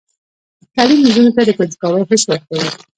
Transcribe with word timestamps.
تعلیم 0.75 0.99
نجونو 1.05 1.35
ته 1.35 1.41
د 1.45 1.49
کنجکاوۍ 1.57 2.03
حس 2.09 2.23
ورکوي. 2.27 2.67